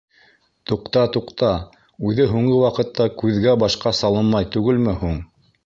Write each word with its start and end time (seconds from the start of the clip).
Туҡта-туҡта, 0.69 1.49
үҙе 2.11 2.27
һуңғы 2.33 2.57
ваҡытта 2.63 3.09
күҙгә-башҡа 3.21 3.95
салынмай 4.01 4.51
түгелме 4.59 5.01
һуң? 5.07 5.25